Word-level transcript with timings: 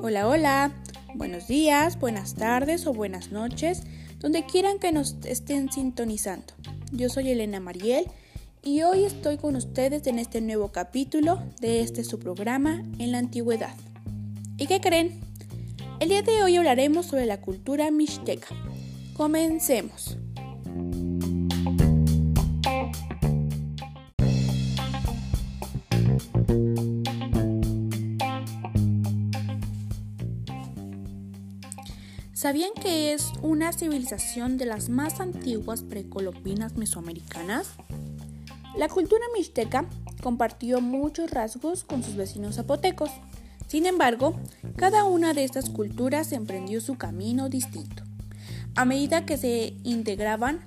Hola, 0.00 0.26
hola, 0.26 0.72
buenos 1.14 1.46
días, 1.46 2.00
buenas 2.00 2.34
tardes 2.34 2.86
o 2.86 2.92
buenas 2.92 3.30
noches, 3.30 3.82
donde 4.18 4.44
quieran 4.44 4.78
que 4.80 4.90
nos 4.90 5.16
estén 5.24 5.70
sintonizando. 5.70 6.54
Yo 6.90 7.08
soy 7.08 7.30
Elena 7.30 7.60
Mariel 7.60 8.06
y 8.62 8.82
hoy 8.82 9.04
estoy 9.04 9.36
con 9.36 9.54
ustedes 9.54 10.06
en 10.08 10.18
este 10.18 10.40
nuevo 10.40 10.72
capítulo 10.72 11.40
de 11.60 11.82
este 11.82 12.02
su 12.02 12.18
programa 12.18 12.82
en 12.98 13.12
la 13.12 13.18
antigüedad. 13.18 13.74
¿Y 14.56 14.66
qué 14.66 14.80
creen? 14.80 15.20
El 16.00 16.08
día 16.08 16.22
de 16.22 16.42
hoy 16.42 16.56
hablaremos 16.56 17.06
sobre 17.06 17.26
la 17.26 17.40
cultura 17.40 17.90
mixteca. 17.92 18.48
Comencemos. 19.14 20.18
¿Sabían 32.38 32.70
que 32.80 33.12
es 33.12 33.32
una 33.42 33.72
civilización 33.72 34.58
de 34.58 34.64
las 34.64 34.90
más 34.90 35.18
antiguas 35.18 35.82
precolombinas 35.82 36.76
mesoamericanas? 36.76 37.70
La 38.76 38.86
cultura 38.86 39.24
mixteca 39.36 39.86
compartió 40.22 40.80
muchos 40.80 41.32
rasgos 41.32 41.82
con 41.82 42.04
sus 42.04 42.14
vecinos 42.14 42.54
zapotecos. 42.54 43.10
Sin 43.66 43.86
embargo, 43.86 44.38
cada 44.76 45.02
una 45.02 45.34
de 45.34 45.42
estas 45.42 45.68
culturas 45.68 46.30
emprendió 46.30 46.80
su 46.80 46.96
camino 46.96 47.48
distinto, 47.48 48.04
a 48.76 48.84
medida 48.84 49.26
que 49.26 49.36
se 49.36 49.74
integraban 49.82 50.60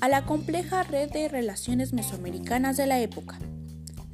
a 0.00 0.08
la 0.08 0.24
compleja 0.24 0.84
red 0.84 1.10
de 1.10 1.26
relaciones 1.26 1.92
mesoamericanas 1.92 2.76
de 2.76 2.86
la 2.86 3.00
época. 3.00 3.40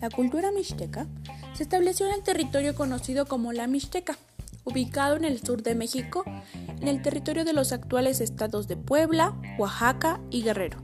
La 0.00 0.08
cultura 0.08 0.52
mixteca 0.52 1.06
se 1.52 1.64
estableció 1.64 2.06
en 2.06 2.14
el 2.14 2.22
territorio 2.22 2.74
conocido 2.74 3.26
como 3.26 3.52
la 3.52 3.66
Mixteca, 3.66 4.16
ubicado 4.68 5.16
en 5.16 5.24
el 5.24 5.40
sur 5.40 5.62
de 5.62 5.74
México, 5.74 6.22
en 6.80 6.88
el 6.88 7.02
territorio 7.02 7.44
de 7.44 7.52
los 7.52 7.72
actuales 7.72 8.20
estados 8.20 8.68
de 8.68 8.76
Puebla, 8.76 9.34
Oaxaca 9.58 10.20
y 10.30 10.42
Guerrero. 10.42 10.78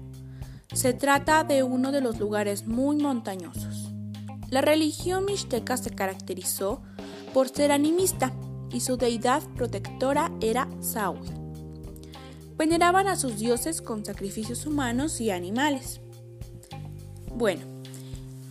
Se 0.72 0.92
trata 0.92 1.44
de 1.44 1.62
uno 1.62 1.92
de 1.92 2.00
los 2.00 2.18
lugares 2.18 2.66
muy 2.66 2.96
montañosos. 2.96 3.92
La 4.50 4.60
religión 4.60 5.24
mixteca 5.24 5.76
se 5.76 5.90
caracterizó 5.90 6.82
por 7.32 7.48
ser 7.48 7.72
animista 7.72 8.32
y 8.72 8.80
su 8.80 8.96
deidad 8.96 9.42
protectora 9.54 10.32
era 10.40 10.68
Sawi. 10.80 11.28
Veneraban 12.56 13.08
a 13.08 13.16
sus 13.16 13.38
dioses 13.38 13.82
con 13.82 14.04
sacrificios 14.04 14.66
humanos 14.66 15.20
y 15.20 15.30
animales. 15.30 16.00
Bueno, 17.34 17.62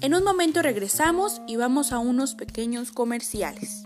en 0.01 0.13
un 0.13 0.23
momento 0.23 0.61
regresamos 0.61 1.41
y 1.47 1.55
vamos 1.55 1.93
a 1.93 1.99
unos 1.99 2.35
pequeños 2.35 2.91
comerciales. 2.91 3.85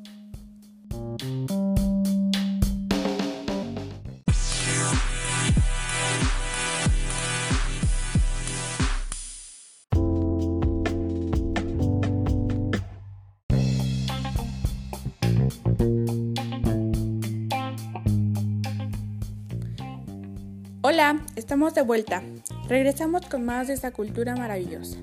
Hola, 20.90 21.22
estamos 21.36 21.76
de 21.76 21.82
vuelta. 21.82 22.24
Regresamos 22.70 23.26
con 23.26 23.44
más 23.44 23.68
de 23.68 23.74
esta 23.74 23.92
cultura 23.92 24.38
maravillosa. 24.38 24.98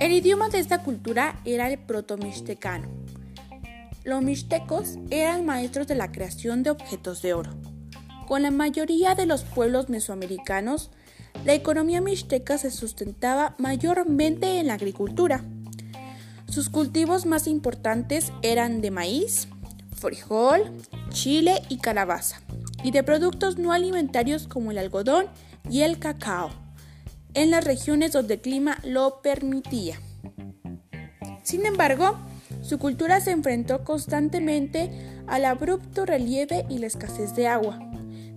El 0.00 0.10
idioma 0.10 0.48
de 0.48 0.58
esta 0.58 0.82
cultura 0.82 1.38
era 1.44 1.68
el 1.70 1.78
proto-mixtecano. 1.78 2.88
Los 4.02 4.24
mixtecos 4.24 4.98
eran 5.10 5.46
maestros 5.46 5.86
de 5.86 5.94
la 5.94 6.10
creación 6.10 6.64
de 6.64 6.70
objetos 6.70 7.22
de 7.22 7.32
oro. 7.32 7.52
Con 8.26 8.42
la 8.42 8.50
mayoría 8.50 9.14
de 9.14 9.26
los 9.26 9.44
pueblos 9.44 9.88
mesoamericanos, 9.88 10.90
la 11.46 11.54
economía 11.54 12.00
mixteca 12.00 12.58
se 12.58 12.72
sustentaba 12.72 13.54
mayormente 13.58 14.58
en 14.58 14.66
la 14.66 14.74
agricultura. 14.74 15.44
Sus 16.48 16.68
cultivos 16.68 17.24
más 17.24 17.46
importantes 17.46 18.32
eran 18.42 18.80
de 18.80 18.90
maíz, 18.90 19.46
frijol, 19.94 20.72
chile 21.10 21.62
y 21.68 21.78
calabaza, 21.78 22.40
y 22.82 22.90
de 22.90 23.04
productos 23.04 23.58
no 23.58 23.72
alimentarios 23.72 24.48
como 24.48 24.72
el 24.72 24.78
algodón 24.78 25.26
y 25.70 25.82
el 25.82 26.00
cacao, 26.00 26.50
en 27.34 27.52
las 27.52 27.64
regiones 27.64 28.10
donde 28.10 28.34
el 28.34 28.40
clima 28.40 28.78
lo 28.82 29.22
permitía. 29.22 30.00
Sin 31.44 31.64
embargo, 31.64 32.18
su 32.60 32.80
cultura 32.80 33.20
se 33.20 33.30
enfrentó 33.30 33.84
constantemente 33.84 34.90
al 35.28 35.44
abrupto 35.44 36.06
relieve 36.06 36.66
y 36.68 36.78
la 36.78 36.88
escasez 36.88 37.36
de 37.36 37.46
agua, 37.46 37.78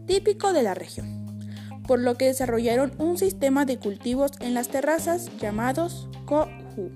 típico 0.05 0.53
de 0.53 0.61
la 0.61 0.75
región 0.75 1.18
por 1.89 1.99
lo 1.99 2.13
que 2.19 2.25
desarrollaron 2.25 2.93
un 2.99 3.17
sistema 3.17 3.65
de 3.65 3.79
cultivos 3.79 4.33
en 4.41 4.53
las 4.53 4.67
terrazas 4.67 5.27
llamados 5.39 6.07
Kohu. 6.27 6.91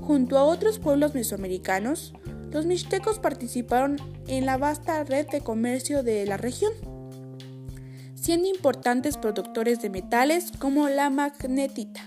Junto 0.00 0.38
a 0.38 0.42
otros 0.42 0.80
pueblos 0.80 1.14
mesoamericanos, 1.14 2.12
los 2.50 2.66
mixtecos 2.66 3.20
participaron 3.20 3.98
en 4.26 4.44
la 4.44 4.56
vasta 4.56 5.04
red 5.04 5.28
de 5.28 5.40
comercio 5.40 6.02
de 6.02 6.26
la 6.26 6.36
región, 6.36 6.72
siendo 8.16 8.48
importantes 8.48 9.16
productores 9.16 9.80
de 9.80 9.90
metales 9.90 10.50
como 10.58 10.88
la 10.88 11.08
magnetita. 11.08 12.00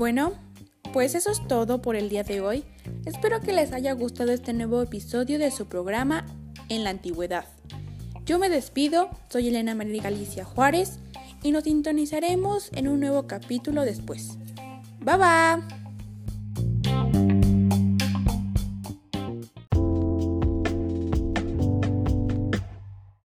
Bueno, 0.00 0.32
pues 0.94 1.14
eso 1.14 1.30
es 1.30 1.46
todo 1.46 1.82
por 1.82 1.94
el 1.94 2.08
día 2.08 2.22
de 2.22 2.40
hoy. 2.40 2.64
Espero 3.04 3.42
que 3.42 3.52
les 3.52 3.70
haya 3.72 3.92
gustado 3.92 4.32
este 4.32 4.54
nuevo 4.54 4.80
episodio 4.80 5.38
de 5.38 5.50
su 5.50 5.66
programa 5.66 6.24
En 6.70 6.84
la 6.84 6.90
Antigüedad. 6.90 7.44
Yo 8.24 8.38
me 8.38 8.48
despido, 8.48 9.10
soy 9.28 9.48
Elena 9.48 9.74
María 9.74 10.02
Galicia 10.02 10.42
Juárez 10.42 11.00
y 11.42 11.52
nos 11.52 11.64
sintonizaremos 11.64 12.70
en 12.72 12.88
un 12.88 12.98
nuevo 12.98 13.26
capítulo 13.26 13.82
después. 13.82 14.38
Bye 15.00 15.18
bye. 15.18 15.79